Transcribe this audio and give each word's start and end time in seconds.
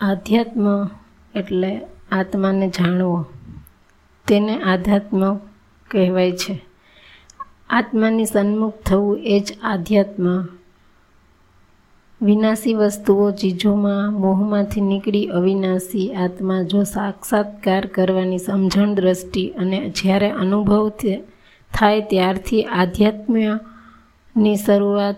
આધ્યાત્મ 0.00 0.88
એટલે 1.34 1.80
આત્માને 2.12 2.68
જાણવો. 2.68 3.26
તેને 4.28 4.62
આધ્યાત્મ 4.62 5.36
કહેવાય 5.90 6.32
છે. 6.32 6.64
આત્માની 7.70 8.24
સન્મુખ 8.24 8.74
થવું 8.86 9.18
એ 9.18 9.40
જ 9.40 9.58
આધ્યાત્મ. 9.62 10.46
વિનાશી 12.22 12.74
વસ્તુઓ 12.74 13.30
ચીજોમાં 13.30 14.12
મોહમાંથી 14.12 14.80
નીકળી 14.80 15.26
અવિનાશી 15.26 16.14
આત્મા 16.14 16.62
જો 16.62 16.82
સાક્ષાત્કાર 16.82 17.86
કરવાની 17.86 18.38
સમજણ, 18.38 18.94
દ્રષ્ટિ 18.94 19.48
અને 19.48 19.92
જ્યારે 20.02 20.30
અનુભવ 20.30 20.92
થાય 21.74 22.00
ત્યારથી 22.00 22.62
આધ્યાત્મ્યની 22.62 24.56
શરૂઆત 24.56 25.16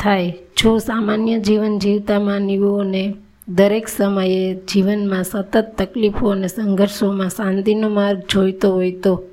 થાય. 0.00 0.30
જો 0.30 0.78
સામાન્ય 0.78 1.38
જીવન 1.38 1.78
જીવતા 1.78 2.20
માનવીઓને 2.20 3.14
દરેક 3.48 3.88
સમયે 3.88 4.54
જીવનમાં 4.54 5.24
સતત 5.24 5.74
તકલીફો 5.78 6.30
અને 6.30 6.48
સંઘર્ષોમાં 6.48 7.28
શાંતિનો 7.28 7.88
માર્ગ 7.88 8.22
જોઈતો 8.30 8.72
હોય 8.72 8.92
તો 8.92 9.24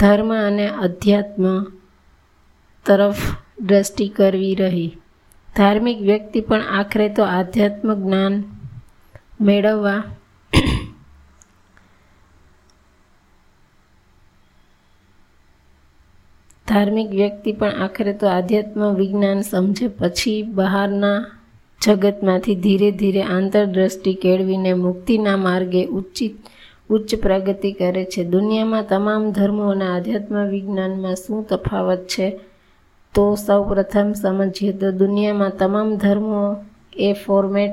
ધર્મ 0.00 0.34
અને 0.46 0.68
અધ્યાત્મ 0.68 1.62
તરફ 2.86 3.16
દ્રષ્ટિ 3.60 4.08
કરવી 4.08 4.54
રહી. 4.54 4.98
ધાર્મિક 5.56 6.00
વ્યક્તિ 6.00 6.40
પણ 6.40 6.62
આખરે 6.62 7.08
તો 7.08 7.22
આધ્યાત્મ 7.24 7.94
જ્ઞાન 7.94 8.44
મેળવવા 9.40 10.02
ધાર્મિક 16.68 17.08
વ્યક્તિ 17.10 17.52
પણ 17.52 17.68
આખરે 17.68 18.12
તો 18.12 18.26
આધ્યાત્મ 18.26 18.94
વિજ્ઞાન 18.94 19.40
સમજે. 19.40 19.88
પછી 19.88 20.42
બહારના 20.42 21.26
જગતમાંથી 21.84 22.54
ધીરે 22.56 22.90
ધીરે 22.90 23.22
આંતરદ્રષ્ટિ 23.22 24.14
કેળવીને 24.14 24.72
મુક્તિના 24.72 25.36
માર્ગે 25.36 25.84
ઉચ્ચિત, 25.84 26.34
ઉચ્ચ 26.90 27.14
પ્રગતિ 27.14 27.72
કરે 27.72 28.04
છે. 28.04 28.24
દુનિયામાં 28.24 28.84
તમામ 28.88 29.30
ધર્મો 29.32 29.70
અને 29.70 29.84
આધ્યાત્મ 29.84 30.46
વિજ્ઞાનમાં 30.46 31.14
શું 31.14 31.46
તફાવત 31.48 32.06
છે? 32.06 32.40
તો 33.14 33.34
સૌ 33.34 33.62
પ્રથમ 33.64 34.12
સમજીએ 34.12 34.72
તો 34.72 34.90
દુનિયામાં 34.90 35.50
તમામ 35.58 35.96
ધર્મો 35.96 36.56
એ 36.96 37.12
ફોર્મેટ 37.12 37.70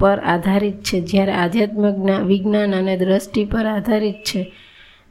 પર 0.00 0.18
આધારિત 0.18 0.82
છે, 0.82 1.00
જ્યારે 1.00 1.32
આધ્યાત્મ 1.32 1.82
વિજ્ઞાન 2.26 2.74
અને 2.74 2.98
દ્રષ્ટિ 2.98 3.44
પર 3.44 3.66
આધારિત 3.66 4.14
છે. 4.14 4.52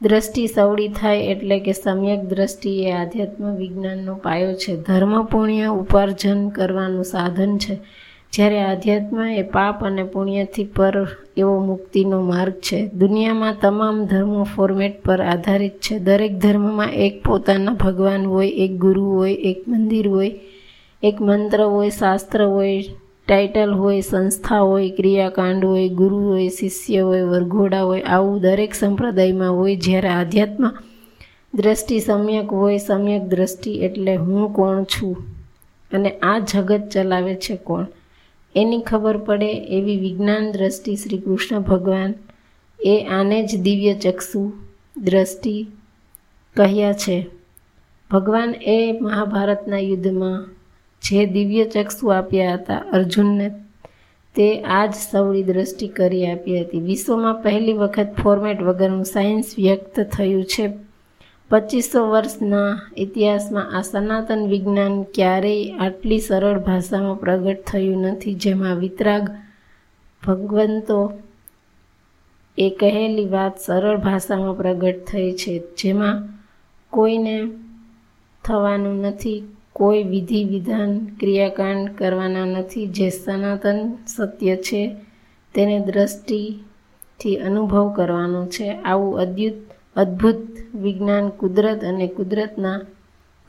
દ્રષ્ટિ 0.02 0.46
સવડી 0.46 0.88
થાય 0.88 1.18
એટલે 1.18 1.58
કે 1.60 1.72
સમ્યક 1.72 2.20
દ્રષ્ટિ 2.20 2.70
એ 2.82 2.92
આધ્યાત્મ 2.92 3.54
વિજ્ઞાનનો 3.54 4.14
પાયો 4.14 4.54
છે. 4.54 4.76
ધર્મ 4.76 5.24
પુણ્ય 5.24 5.66
ઉપાર્જન 5.66 6.48
કરવાનું 6.48 7.04
સાધન 7.04 7.58
છે. 7.58 7.78
જ્યારે 8.32 8.60
આધ્યાત્મ 8.60 9.20
એ 9.20 9.42
પાપ 9.42 9.84
અને 9.84 10.02
પુણ્યથી 10.02 10.64
પર 10.64 11.08
એવો 11.36 11.60
મુક્તિનો 11.66 12.20
માર્ગ 12.20 12.52
છે, 12.52 12.86
દુનિયામાં 12.86 13.56
તમામ 13.62 14.04
ધર્મો 14.04 14.42
ફોર્મેટ 14.44 15.02
પર 15.04 15.20
આધારિત 15.20 15.72
છે. 15.72 15.98
દરેક 15.98 16.38
ધર્મમાં 16.38 16.90
એક 16.90 17.22
પોતાના 17.24 17.72
ભગવાન 17.72 18.26
હોય, 18.26 18.48
એક 18.48 18.78
ગુરુ 18.78 19.04
હોય, 19.04 19.34
એક 19.34 19.68
મંદિર 19.68 20.08
હોય, 20.08 20.40
એક 21.02 21.20
મંત્ર 21.20 21.62
હોય, 21.62 21.90
શાસ્ત્ર 21.90 22.44
હોય 22.44 22.82
ટાઇટલ 23.28 23.74
હોય, 23.74 24.00
સંસ્થા 24.00 24.58
હોય, 24.58 24.90
ક્રિયાકાંડ 24.90 25.64
હોય, 25.64 25.88
ગુરુ 25.88 26.18
હોય, 26.18 26.48
શિષ્ય 26.48 27.00
હોય, 27.00 27.22
વરઘોડા 27.22 27.82
હોય, 27.82 28.00
આવું 28.00 28.40
દરેક 28.40 28.74
સંપ્રદાયમાં 28.74 29.52
હોય. 29.52 29.76
જ્યારે 29.76 30.08
આધ્યાત્મ 30.08 30.70
દ્રષ્ટિ 31.54 32.00
સમ્યક 32.00 32.52
હોય, 32.52 32.78
સમ્યક 32.78 33.22
દ્રષ્ટિ 33.22 33.70
એટલે 33.70 34.16
હું 34.16 34.52
કોણ 34.52 34.84
છું 34.84 35.16
અને 35.92 36.10
આ 36.10 36.38
જગત 36.38 36.88
ચલાવે 36.88 37.34
છે 37.34 37.56
કોણ? 37.56 37.86
એની 38.56 38.80
ખબર 38.80 39.16
પડે 39.16 39.52
એવી 39.52 39.96
વિજ્ઞાન 39.96 40.52
દ્રષ્ટિ 40.52 40.96
શ્રી 40.96 41.18
કૃષ્ણ 41.18 41.60
ભગવાન 41.60 42.14
એ 42.84 43.06
આને 43.10 43.46
જ 43.46 43.60
દિવ્ય 43.60 43.94
ચક્ષુ 43.94 44.52
દ્રષ્ટિ 44.96 45.66
કહ્યા 46.56 46.92
છે. 46.92 47.26
ભગવાન 48.10 48.54
એ 48.62 48.98
મહાભારતના 49.00 49.78
યુદ્ધમાં 49.78 50.48
જે 51.02 51.26
દિવ્ય 51.26 51.64
ચક્ષુ 51.64 52.08
આપ્યા 52.08 52.54
હતા 52.54 52.76
અર્જુનને, 52.76 53.50
તે 54.34 54.62
આ 54.62 54.86
જ 54.86 54.94
સૌની 54.94 55.42
દ્રષ્ટિ 55.42 55.88
કરી 55.88 56.26
આપી 56.26 56.60
હતી. 56.60 56.80
વિશ્વમાં 56.80 57.42
પહેલી 57.42 57.72
વખત 57.72 58.08
ફોર્મેટ 58.22 58.62
વગરનું 58.62 59.04
સાયન્સ 59.04 59.44
વ્યક્ત 59.58 60.00
થયું 60.00 60.44
છે. 60.44 60.91
પચીસો 61.52 62.10
વર્ષના 62.10 62.80
ઇતિહાસમાં 62.96 63.76
આ 63.76 63.80
સનાતન 63.80 64.48
વિજ્ઞાન 64.48 65.02
ક્યારેય 65.02 65.74
આટલી 65.76 66.18
સરળ 66.18 66.58
ભાષામાં 66.58 67.20
પ્રગટ 67.20 67.64
થયું 67.66 68.02
નથી, 68.02 68.34
જેમાં 68.34 68.78
વિતરાગ 68.78 69.24
ભગવંતો 70.26 71.12
એ 72.58 72.70
કહેલી 72.70 73.28
વાત 73.28 73.58
સરળ 73.58 73.96
ભાષામાં 73.96 74.56
પ્રગટ 74.56 75.04
થઈ 75.04 75.32
છે, 75.32 75.62
જેમાં 75.76 76.28
કોઈને 76.90 77.48
થવાનું 78.44 78.98
નથી, 79.02 79.44
કોઈ 79.72 80.02
વિધિ, 80.02 80.44
વિધાન, 80.44 81.06
ક્રિયાકાંડ 81.20 81.88
કરવાના 81.88 82.44
નથી, 82.44 82.86
જે 82.86 83.10
સનાતન 83.10 83.92
સત્ય 84.06 84.56
છે, 84.56 84.96
તેને 85.54 85.80
દ્રષ્ટિથી 85.80 87.36
અનુભવ 87.36 87.92
કરવાનો 87.92 88.46
છે. 88.46 88.72
આવું 88.72 89.20
અદ્યુત 89.20 89.81
અદ્ભુત 89.96 90.42
વિજ્ઞાન 90.74 91.26
કુદરત 91.30 91.80
અને 91.84 92.06
કુદરતના 92.08 92.78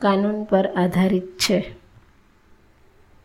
કાનૂન 0.00 0.38
પર 0.44 0.66
આધારિત 0.76 1.28
છે. 1.38 1.58